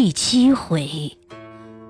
[0.00, 1.18] 第七回，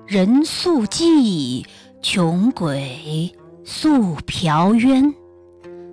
[0.07, 1.63] 人宿妓，
[2.01, 5.13] 穷鬼宿嫖冤。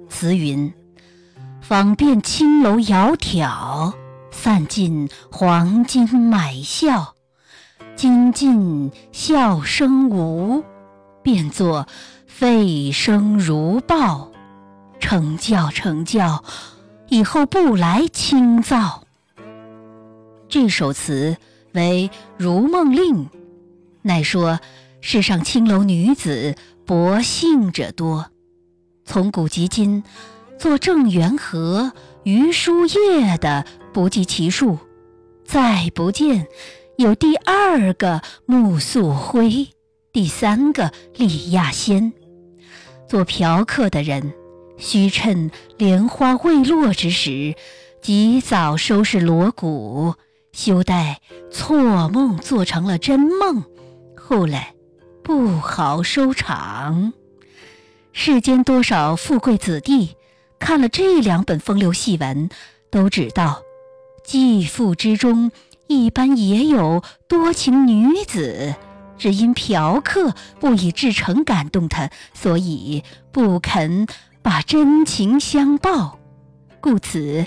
[0.09, 0.73] 词云：
[1.61, 3.93] 访遍青楼窈窕，
[4.31, 7.15] 散尽黄金买笑。
[7.94, 10.64] 今尽笑声无，
[11.22, 11.87] 变作
[12.26, 14.33] 沸声如报。
[14.98, 16.42] 成教成教，
[17.09, 19.02] 以后不来清造。
[20.48, 21.37] 这首词
[21.77, 23.27] 为《如梦令》，
[24.03, 24.59] 乃说
[25.01, 28.33] 世上青楼女子薄幸者多。
[29.05, 30.02] 从古及今，
[30.59, 31.93] 做郑元和、
[32.25, 34.79] 余叔叶的不计其数，
[35.45, 36.49] 再不见
[36.97, 39.69] 有第二个穆素辉，
[40.13, 42.13] 第三个李亚仙。
[43.09, 44.33] 做嫖客的人。
[44.79, 47.55] 须趁莲花未落之时，
[48.02, 50.15] 及早收拾锣鼓，
[50.56, 51.20] 休待
[51.51, 53.62] 错梦做成了真梦，
[54.16, 54.74] 后来
[55.23, 57.13] 不好收场。
[58.15, 60.16] 世间多少富贵子弟，
[60.59, 62.48] 看了这两本风流戏文，
[62.90, 63.60] 都知道，
[64.24, 65.52] 继父之中
[65.88, 68.74] 一般也有多情女子，
[69.18, 74.06] 只因嫖客不以至诚感动他，所以不肯。
[74.42, 76.20] 把真情相报，
[76.80, 77.44] 故此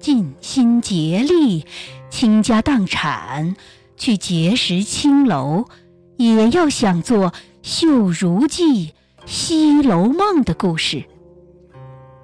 [0.00, 1.66] 尽心竭力，
[2.10, 3.56] 倾家荡产
[3.96, 5.66] 去结识青楼，
[6.16, 7.30] 也要想做
[7.62, 8.86] 《绣如记》
[9.26, 11.04] 《西楼梦》的故事。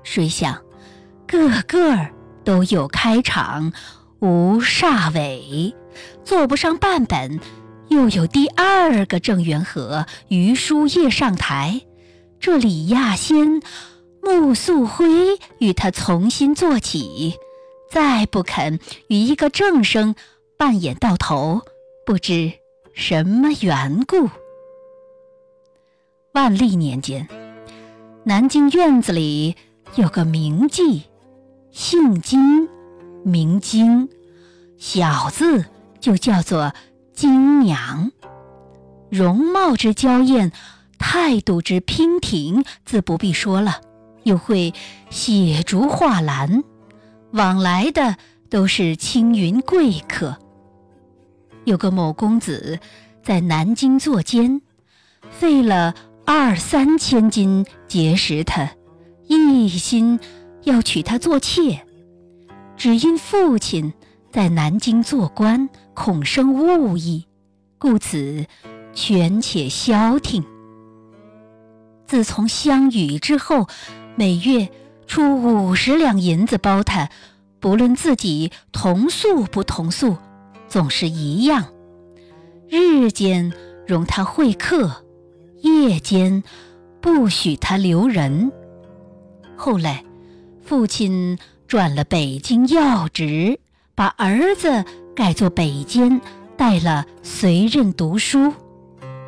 [0.03, 0.63] 谁想，
[1.27, 2.09] 个个
[2.45, 3.73] 都有开场，
[4.21, 5.75] 无煞尾，
[6.25, 7.41] 做不上半本，
[7.89, 11.83] 又有第二个郑元和、余叔叶上台，
[12.39, 13.61] 这李亚仙。
[14.27, 15.07] 穆素辉
[15.59, 17.35] 与他重新做起，
[17.95, 20.17] 再不肯与一个正生
[20.59, 21.63] 扮演到头，
[22.05, 22.53] 不知
[22.93, 24.29] 什么缘故。
[26.33, 27.29] 万历年间，
[28.25, 29.55] 南京院子里
[29.95, 31.03] 有个名妓，
[31.71, 32.69] 姓金，
[33.23, 34.09] 名金，
[34.77, 35.65] 小字
[36.01, 36.75] 就叫做
[37.13, 38.11] 金娘，
[39.09, 40.51] 容貌之娇艳，
[40.99, 43.81] 态度之娉婷，自不必说了。
[44.25, 44.75] 又会
[45.11, 46.65] 写竹画兰，
[47.35, 48.17] 往来的
[48.49, 50.39] 都是青云贵客。
[51.65, 52.79] 有个某公子
[53.25, 54.63] 在南京作监，
[55.31, 55.93] 费了
[56.25, 58.71] 二三千金结识他，
[59.27, 60.21] 一心
[60.63, 61.85] 要娶她做妾，
[62.77, 63.93] 只因父亲
[64.31, 67.27] 在南京做官，恐生误意，
[67.79, 68.47] 故此
[68.93, 70.45] 权且消停。
[72.07, 73.67] 自从相遇之后。
[74.17, 74.69] 每月
[75.07, 77.11] 出五十两银子包他，
[77.61, 80.17] 不论自己同宿不同宿，
[80.69, 81.67] 总是一样。
[82.69, 83.53] 日间
[83.87, 85.05] 容他会客，
[85.63, 86.43] 夜间
[87.01, 88.51] 不许他留人。
[89.57, 90.05] 后来，
[90.63, 91.39] 父亲
[91.69, 93.61] 转了北京要职，
[93.95, 94.85] 把儿子
[95.15, 96.21] 改做北监，
[96.57, 98.53] 带了随任读书。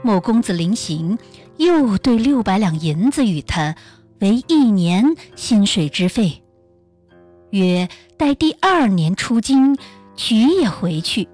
[0.02, 1.18] 某公子临行，
[1.58, 3.76] 又兑六百两银子与他。
[4.20, 6.42] 为一年薪水之费，
[7.50, 9.78] 约待第二年出京，
[10.16, 11.28] 娶也回去。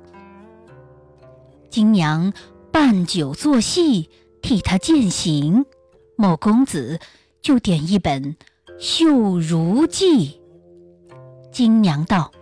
[1.70, 2.32] 金娘
[2.72, 4.10] 办酒做戏，
[4.42, 5.64] 替他饯行，
[6.16, 6.98] 某公子
[7.40, 8.34] 就点一本
[8.78, 10.40] 《绣如记》。
[11.52, 12.32] 金娘道：“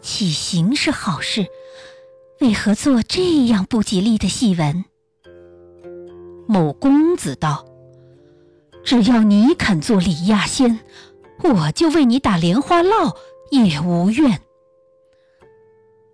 [0.00, 1.46] 起行是好事，
[2.40, 4.86] 为何做这样不吉利的戏文？”
[6.48, 7.65] 某公子道。
[8.86, 10.78] 只要你肯做李亚仙，
[11.42, 13.16] 我就为你打莲花烙
[13.50, 14.40] 也无怨。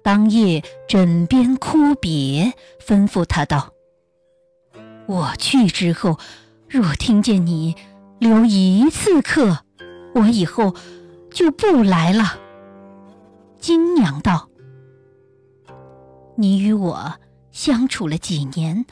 [0.03, 3.75] 当夜枕边哭别，吩咐他道
[5.06, 6.19] ：“我去之后，
[6.66, 7.77] 若听见你
[8.19, 9.66] 留一次客，
[10.15, 10.75] 我以后
[11.31, 12.39] 就不来了。”
[13.60, 14.48] 金娘道
[16.36, 17.13] ：“你与我
[17.51, 18.86] 相处了几年，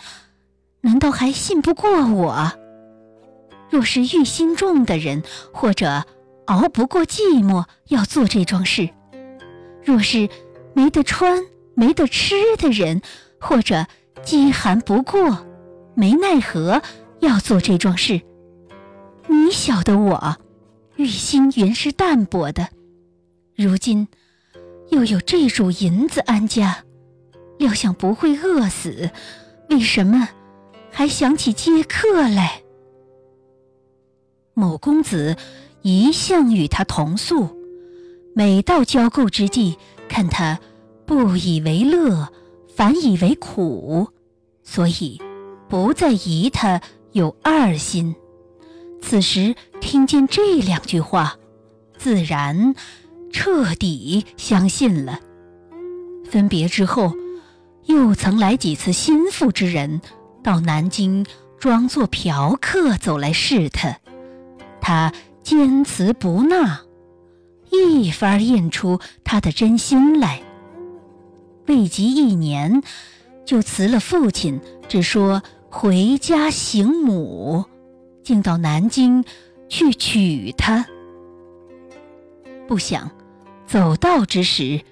[0.83, 2.53] 难道还信不过我？”
[3.71, 5.23] 若是欲心重的人，
[5.53, 6.05] 或者
[6.47, 8.89] 熬不过寂寞要做这桩事；
[9.85, 10.29] 若是
[10.75, 11.41] 没得穿、
[11.75, 13.01] 没得吃的人，
[13.39, 13.87] 或者
[14.23, 15.47] 饥寒不过、
[15.95, 16.83] 没奈何
[17.21, 18.21] 要做这桩事，
[19.29, 20.37] 你晓得我
[20.97, 22.69] 欲心原是淡薄的，
[23.55, 24.09] 如今
[24.89, 26.85] 又有这主银子安家，
[27.59, 29.11] 料想不会饿死，
[29.69, 30.29] 为什么
[30.91, 32.63] 还想起接客来？
[34.61, 35.37] 某公子
[35.81, 37.49] 一向与他同宿，
[38.35, 40.61] 每到交媾之际，看他
[41.07, 42.29] 不以为乐，
[42.77, 44.09] 反以为苦，
[44.63, 45.19] 所以
[45.67, 48.15] 不再疑他有二心。
[49.01, 51.39] 此时听见这两句话，
[51.97, 52.75] 自然
[53.33, 55.21] 彻底相信了。
[56.31, 57.15] 分别之后，
[57.87, 60.03] 又曾来几次心腹之人
[60.45, 61.25] 到南京，
[61.59, 64.00] 装作嫖客走来试他，
[64.81, 65.13] 他
[65.43, 66.81] 坚持不纳，
[67.71, 70.43] 一番验出他的真心来。
[71.67, 72.83] 未及一年，
[73.45, 77.65] 就辞了父亲，只说回家行母，
[78.25, 79.25] 竟到南京
[79.69, 80.87] 去娶她。
[82.67, 83.11] 不想
[83.67, 84.83] 走到之时，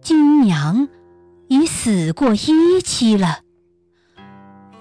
[0.00, 0.88] 金娘
[1.48, 3.40] 已死过一妻了。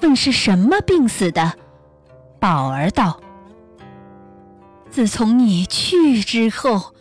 [0.02, 1.54] 问是什么病死的？
[2.40, 3.20] 宝儿道
[4.96, 6.96] ：“自从你去之后，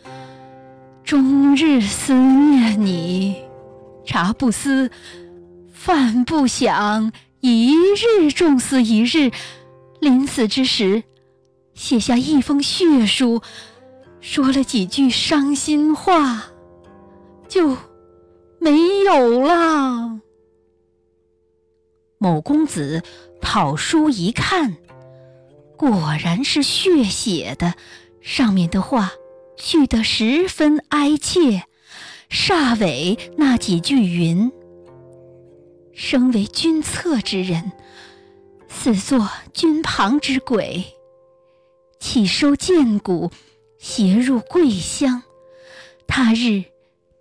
[1.05, 3.37] 终日思念你。”
[4.05, 4.91] 茶不思，
[5.73, 9.31] 饭不想，一日重思一日。
[10.01, 11.05] 临死之时，
[11.75, 13.41] 写下一封血书，
[14.21, 16.47] 说了几句伤心话，
[17.47, 17.77] 就
[18.59, 20.19] 没有了。
[22.19, 23.05] 某公子
[23.41, 24.75] 讨书一看，
[25.77, 27.75] 果然是血写的，
[28.21, 29.13] 上面的话
[29.57, 31.65] 句得十分哀切。
[32.31, 34.51] 煞尾那几句云
[35.95, 37.71] ：“生为君侧之人，
[38.69, 40.85] 死作君旁之鬼。
[42.01, 43.31] 岂收剑骨，
[43.79, 45.23] 携入桂乡。
[46.07, 46.65] 他日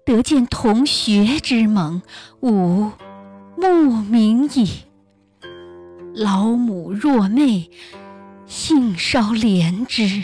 [0.06, 2.02] 得见同学之盟，
[2.42, 2.92] 吾
[3.56, 4.70] 慕名矣。
[6.16, 7.70] 老母若寐，
[8.54, 10.24] 幸稍怜之。”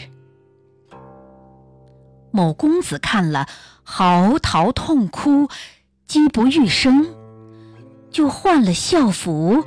[2.32, 3.48] 某公子看了。
[3.92, 5.50] 嚎啕痛哭，
[6.06, 7.08] 机不欲生，
[8.12, 9.66] 就换了校服，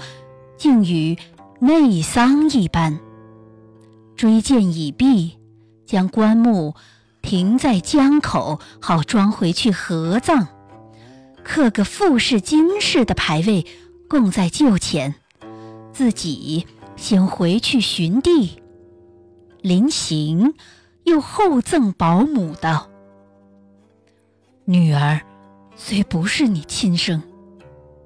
[0.56, 1.18] 竟与
[1.58, 3.00] 内丧一般。
[4.14, 5.38] 追荐已毕，
[5.84, 6.76] 将棺木
[7.20, 10.46] 停在江口，好装回去合葬。
[11.42, 13.66] 刻个富士、金氏的牌位，
[14.08, 15.16] 供在旧前。
[15.92, 16.64] 自己
[16.96, 18.62] 先回去寻地，
[19.60, 20.54] 临行
[21.04, 22.88] 又厚赠保姆道。
[24.64, 25.20] 女儿
[25.74, 27.22] 虽不是你亲生，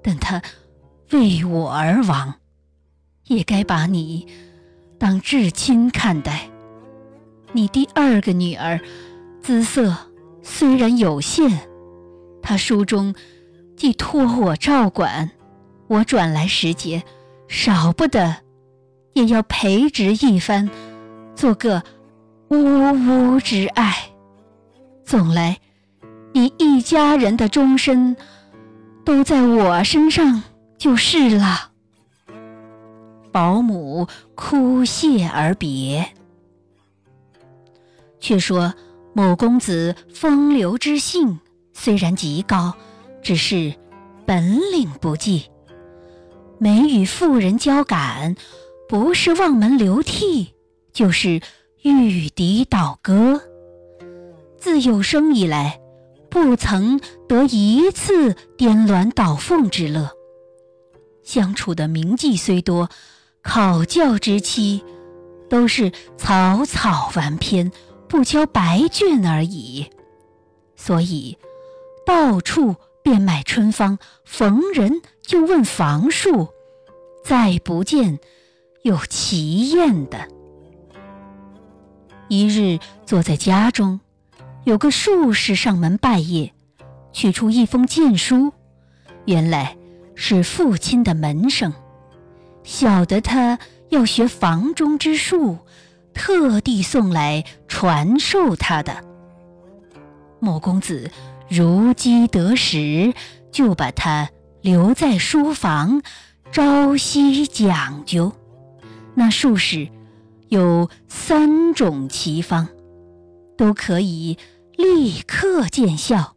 [0.03, 0.41] 但她
[1.13, 2.35] 为我而亡，
[3.25, 4.27] 也该把你
[4.99, 6.49] 当至亲看待。
[7.53, 8.81] 你第二个女儿
[9.41, 9.95] 姿色
[10.43, 11.69] 虽然有限，
[12.41, 13.15] 她书中
[13.77, 15.31] 既托我照管，
[15.89, 17.03] 我转来时节
[17.47, 18.37] 少不得
[19.17, 20.69] 也要培植一番，
[21.35, 21.83] 做个
[22.51, 23.93] 呜呜之爱。
[25.05, 25.59] 总来。
[26.35, 28.15] 你一家人的终身
[29.07, 30.43] 都在我身上
[30.77, 31.71] 就是了。
[33.33, 36.07] 保姆哭谢而别。
[38.21, 38.75] 却说
[39.15, 41.41] 某公子风流之性
[41.73, 42.75] 虽然极高，
[43.23, 43.75] 只是
[44.27, 45.47] 本领不济，
[46.59, 48.37] 每与妇人交感，
[48.89, 50.55] 不是望门流涕，
[50.93, 51.41] 就是
[51.83, 53.41] 玉笛倒戈。
[54.59, 55.81] 自有生以来。
[56.29, 60.11] 不曾得一次颠鸾倒凤之乐。
[61.23, 62.91] 相处的名妓虽多，
[63.43, 64.85] 考教之期
[65.49, 67.73] 都是草草完篇，
[68.07, 69.87] 不交白卷而已。
[70.77, 71.39] 所以
[72.05, 76.49] 到处便买春芳，逢人就问房数，
[77.25, 78.19] 再不见
[78.87, 80.29] 有奇艳的。
[82.29, 83.99] 一日坐在家中。
[84.63, 86.51] 有个术士上门拜谒，
[87.13, 88.53] 取出一封荐书，
[89.25, 89.77] 原来
[90.17, 91.73] 是父亲的门生，
[92.65, 95.59] 晓得他要学房中之术，
[96.13, 99.05] 特地送来传授他的。
[100.41, 101.13] 某公子
[101.49, 103.15] 如饥得食，
[103.53, 104.29] 就把他
[104.63, 106.03] 留在书房，
[106.51, 108.33] 朝夕讲究。
[109.17, 109.89] 那术士
[110.49, 112.69] 有三种奇方，
[113.57, 114.39] 都可以。
[114.77, 116.37] 立刻见效。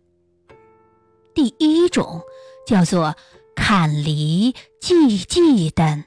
[1.34, 2.22] 第一种
[2.66, 3.18] 叫做
[3.54, 6.06] 砍梨济济丹，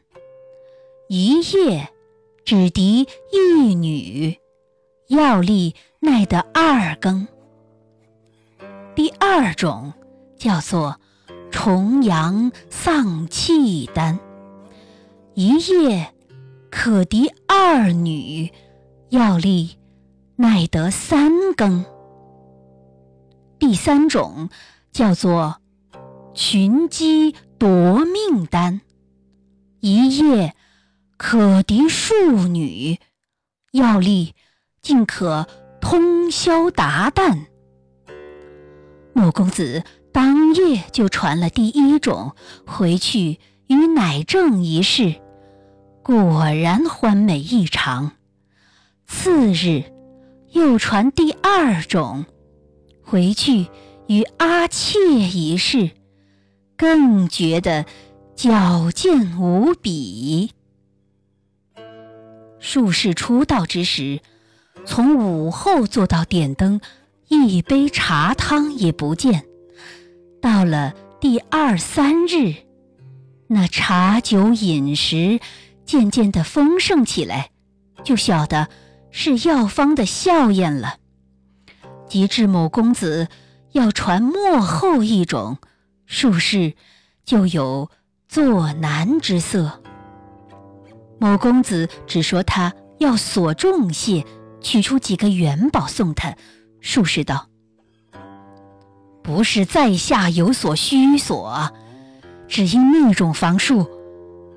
[1.09, 1.91] 一夜
[2.43, 4.39] 只敌一女，
[5.09, 7.29] 药力耐得二更。
[8.95, 9.93] 第二种
[10.39, 10.99] 叫做
[11.51, 14.19] 重阳丧气丹，
[15.35, 16.15] 一夜
[16.75, 18.51] 可敌二女，
[19.11, 19.77] 药力
[20.37, 21.85] 耐得三更。
[23.59, 24.49] 第三种
[24.91, 25.61] 叫做
[26.33, 28.81] 群鸡夺命丹，
[29.81, 30.57] 一夜
[31.19, 32.99] 可敌数女，
[33.73, 34.35] 药力
[34.81, 35.47] 竟可
[35.79, 37.45] 通宵达旦。
[39.13, 42.35] 穆公子当夜就传了第一种
[42.67, 45.17] 回去与乃正一试，
[46.03, 48.13] 果然欢美异常。
[49.07, 49.85] 次日
[50.51, 52.25] 又传第二种
[53.03, 53.67] 回去
[54.09, 55.91] 与阿妾一试，
[56.77, 57.87] 更觉得
[58.35, 60.53] 矫健无比。
[62.59, 64.21] 术士出道之时，
[64.85, 66.81] 从午后做到点灯。
[67.29, 69.47] 一杯茶汤也不见。
[70.43, 72.55] 到了第二三日，
[73.47, 75.41] 那茶酒饮食
[75.93, 77.51] 渐渐的丰盛起来，
[78.03, 78.71] 就晓得
[79.11, 80.95] 是药方的效验了。
[82.09, 83.29] 及至某公子
[83.73, 85.59] 要传末后一种，
[86.07, 86.73] 术士
[87.27, 87.91] 就有
[88.27, 89.83] 作难之色。
[91.21, 94.25] 某公子只说他要所重谢，
[94.63, 96.35] 取出几个元宝送他。
[96.81, 97.49] 术士道
[99.23, 101.71] ：“不是在下有所虚索，
[102.49, 103.92] 只因那种房术，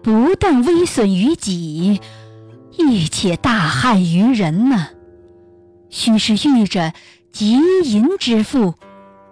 [0.06, 2.00] 不但危损于己，
[2.78, 4.90] 亦且大害于人呢。
[5.90, 6.94] 须是遇着
[7.32, 8.76] 极淫之妇，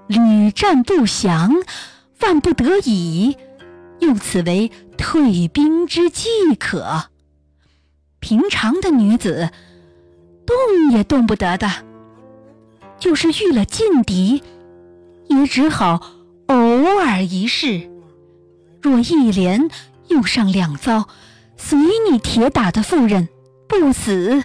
[0.08, 1.54] 屡战不降，
[2.22, 3.38] 万不得已，
[4.00, 6.28] 用此为退兵之计
[6.58, 7.04] 可。
[8.20, 9.52] 平常的女子，
[10.44, 11.70] 动也动不得的。”
[12.98, 14.42] 就是遇了劲敌，
[15.28, 16.02] 也只好
[16.48, 16.56] 偶
[17.00, 17.92] 尔一试。
[18.82, 19.70] 若一连
[20.10, 21.08] 用上两遭，
[21.58, 21.80] 随
[22.10, 23.30] 你铁打的妇人
[23.68, 24.44] 不死，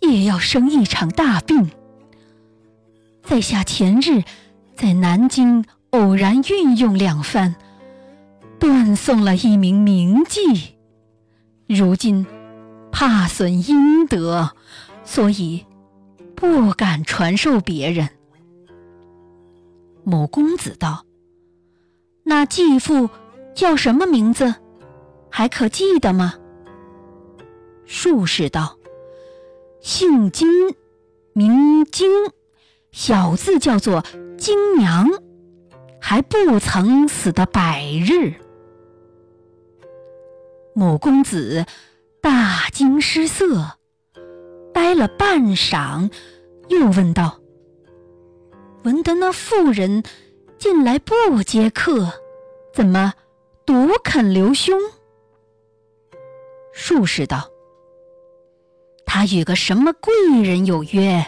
[0.00, 1.70] 也要生一场大病。
[3.22, 4.22] 在下前日
[4.74, 7.54] 在南京偶然运用两番，
[8.58, 10.70] 断送了一名名妓。
[11.66, 12.26] 如今
[12.92, 14.50] 怕损阴德，
[15.04, 15.64] 所以。
[16.36, 18.08] 不敢传授别人。
[20.02, 21.06] 某公子道
[22.24, 23.08] ：“那继父
[23.54, 24.56] 叫什么名字？
[25.36, 26.34] 还可记得吗？”
[27.84, 28.78] 术士道
[29.82, 30.48] ：“姓金，
[31.32, 32.08] 名金，
[32.92, 34.04] 小字叫做
[34.38, 35.08] 金娘，
[36.00, 38.34] 还不曾死的百日。”
[40.72, 41.66] 某公子
[42.20, 43.72] 大惊失色。
[44.72, 46.12] 呆了半晌，
[46.68, 47.40] 又问道
[48.84, 50.04] ：“闻得那妇人
[50.58, 52.08] 近来不接客，
[52.72, 53.14] 怎么
[53.66, 54.78] 独肯留兄？”
[56.74, 57.48] 术士道
[59.06, 60.12] ：“他与个什么贵
[60.42, 61.24] 人有约，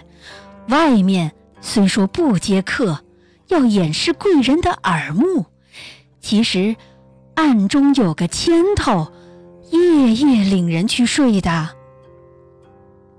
[0.68, 2.98] 外面虽说不接客，
[3.46, 5.46] 要掩饰贵人的耳目，
[6.20, 6.74] 其实
[7.36, 9.12] 暗中有个牵头，
[9.70, 11.70] 夜夜领人去睡的。”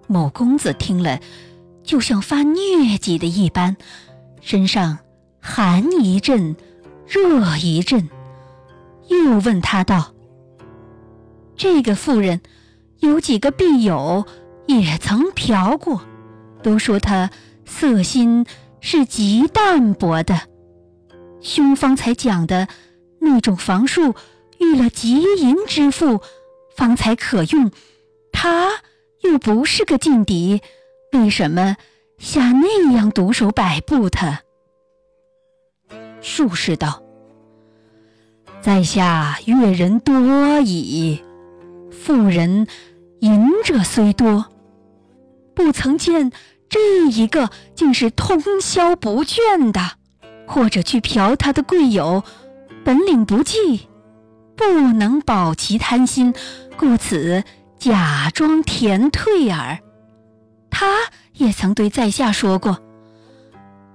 [0.05, 1.19] 某公子听了，
[1.83, 3.77] 就像发疟疾的一般，
[4.41, 4.99] 身上
[5.39, 6.55] 寒一阵，
[7.07, 8.09] 热一阵。
[9.07, 10.13] 又问他道
[11.57, 12.39] ：“这个妇人
[12.99, 14.25] 有几个婢友
[14.67, 16.01] 也曾嫖过，
[16.63, 17.29] 都说她
[17.65, 18.45] 色心
[18.79, 20.41] 是极淡薄的。
[21.41, 22.67] 兄方才讲的
[23.19, 24.15] 那种房术，
[24.59, 26.21] 遇了极淫之妇，
[26.75, 27.71] 方才可用。
[28.31, 28.69] 他。”
[29.23, 30.61] 又不是个劲敌，
[31.11, 31.75] 为什么
[32.19, 34.41] 下那样毒手摆布他？
[36.21, 37.01] 术士道
[38.61, 41.21] ：“在下阅人多矣，
[42.01, 42.67] 妇人
[43.19, 44.45] 淫者虽多，
[45.53, 46.31] 不曾见
[46.69, 49.81] 这一个竟是通宵不倦的，
[50.45, 52.23] 或者去嫖他的贵友，
[52.85, 53.87] 本领不济，
[54.55, 56.33] 不能保其贪心，
[56.77, 57.43] 故此。”
[57.79, 59.77] 假装甜退耳，
[60.71, 60.87] 他
[61.33, 62.79] 也曾对在下说过：“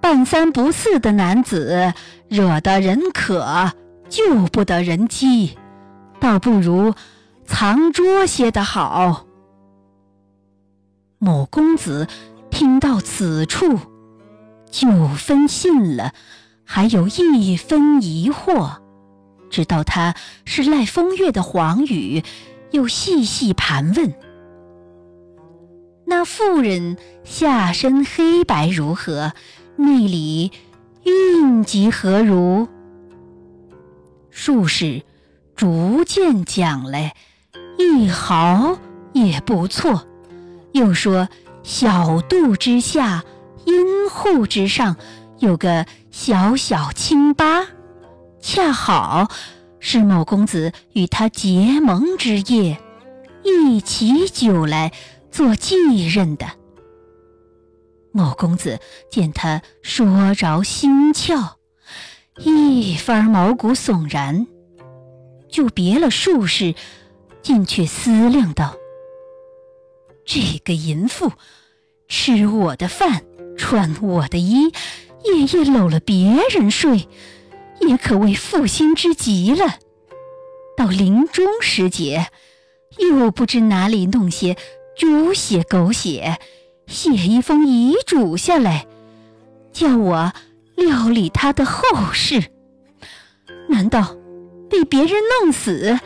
[0.00, 1.92] 半三不四的男子，
[2.28, 3.72] 惹得人渴，
[4.08, 5.58] 救不得人饥，
[6.20, 6.94] 倒不如
[7.44, 9.26] 藏拙些的好。”
[11.18, 12.08] 某公子
[12.50, 13.78] 听到此处，
[14.70, 16.12] 九分信了，
[16.64, 18.78] 还有一分疑惑，
[19.50, 22.22] 知道他是赖风月的黄宇。
[22.72, 24.14] 又细细盘问
[26.06, 29.34] ：“那妇人下身黑白如何？
[29.76, 30.52] 内里
[31.04, 32.66] 蕴疾何如？”
[34.30, 35.02] 术士
[35.54, 37.14] 逐渐讲来，
[37.78, 38.78] 一毫
[39.12, 40.06] 也不错。
[40.72, 41.28] 又说
[41.62, 43.24] ：“小肚之下，
[43.64, 44.96] 阴户之上，
[45.38, 47.66] 有个小小青疤，
[48.40, 49.30] 恰好
[49.78, 52.80] 是某公子与他结盟之夜，
[53.42, 54.92] 一起酒来
[55.30, 56.46] 做继任的。
[58.12, 58.78] 某公子
[59.10, 61.52] 见他说着心窍，
[62.38, 64.46] 一番毛骨悚然，
[65.48, 66.74] 就别了术士，
[67.42, 68.76] 进去思量道
[70.24, 71.32] ：“这个淫妇，
[72.08, 73.22] 吃我的饭，
[73.56, 74.72] 穿我的衣，
[75.24, 77.08] 夜夜搂了别人睡，
[77.80, 79.78] 也可谓负心之极了。
[80.76, 82.28] 到临终时节，
[82.98, 84.56] 又不知哪里弄些
[84.96, 86.38] 猪血狗血。”
[86.88, 88.86] 写一封遗嘱下来，
[89.72, 90.32] 叫我
[90.74, 92.50] 料理他的后事。
[93.68, 94.16] 难道
[94.68, 95.98] 被别人弄死，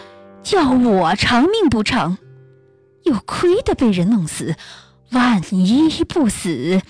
[0.47, 2.19] 叫我偿命不成？
[3.03, 4.55] 又亏得被人弄死，
[5.11, 6.81] 万一不死，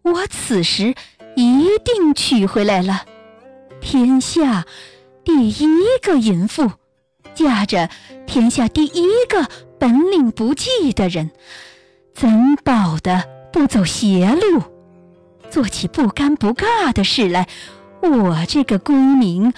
[0.00, 0.94] 我此时
[1.36, 3.04] 一定娶回来了，
[3.82, 4.64] 天下
[5.22, 5.68] 第一
[6.02, 6.72] 个淫妇，
[7.34, 7.90] 嫁着
[8.26, 9.46] 天下第一个
[9.78, 11.30] 本领不济的人。
[12.14, 14.62] 怎保的不走邪路，
[15.50, 17.46] 做起不干不尬的事来？
[18.00, 19.52] 我这个功名，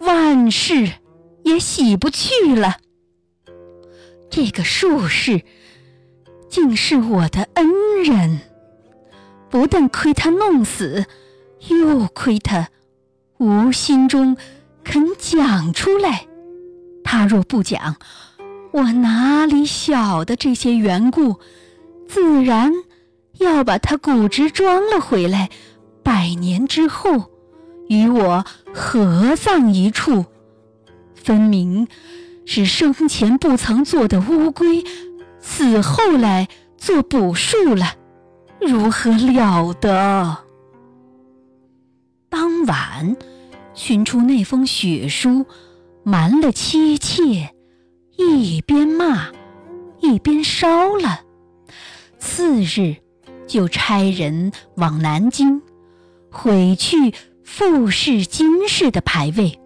[0.00, 0.92] 万事
[1.44, 2.78] 也洗不去了。
[4.28, 5.42] 这个术士，
[6.48, 8.40] 竟是我的恩人，
[9.48, 11.06] 不但亏他弄死，
[11.68, 12.68] 又亏他
[13.38, 14.36] 无心中
[14.82, 16.26] 肯讲出来。
[17.04, 17.96] 他若不讲，
[18.72, 21.38] 我哪里晓得这些缘故？
[22.08, 22.72] 自然
[23.38, 25.50] 要把他骨殖装了回来，
[26.02, 27.30] 百年之后
[27.88, 30.24] 与我合葬一处，
[31.24, 31.88] 分明
[32.44, 34.84] 是生前不曾做的乌龟，
[35.40, 37.94] 死后来做补术了，
[38.60, 40.36] 如何了得？
[42.28, 43.16] 当晚
[43.72, 45.46] 寻出那封血书，
[46.02, 47.54] 瞒了妻妾，
[48.18, 49.28] 一边骂
[50.00, 51.22] 一边烧了。
[52.18, 52.96] 次日，
[53.46, 55.62] 就差人往南京，
[56.30, 59.58] 毁去傅氏、金氏的牌位，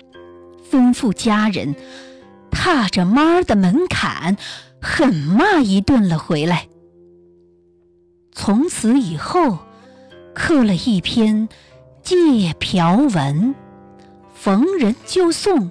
[0.70, 1.74] 吩咐家人
[2.50, 4.36] 踏着妈的门槛，
[4.80, 6.68] 狠骂一顿了回来。
[8.32, 9.58] 从此以后，
[10.34, 11.48] 刻了一篇
[12.02, 13.54] 借嫖文，
[14.34, 15.70] 逢人就送，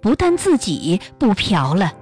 [0.00, 1.92] 不但自己不嫖了，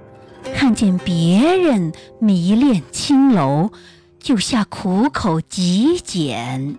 [0.53, 3.71] 看见别人迷恋青楼。
[4.19, 6.77] 就下苦口极简，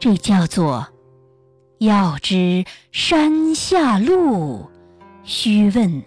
[0.00, 0.88] 这叫做
[1.80, 4.68] “要知山下路，
[5.24, 6.02] 须问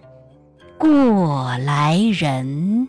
[0.78, 2.88] 过来人”。